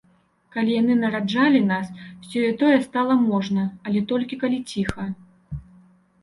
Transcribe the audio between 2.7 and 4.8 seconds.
стала можна, але толькі калі